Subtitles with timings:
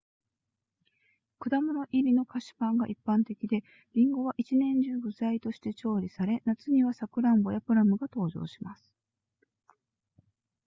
[1.37, 3.63] 果物入りの菓子パンが一般的で
[3.93, 8.89] リンゴは1年中具材として調理され夏にはサクランボやプラムが登場します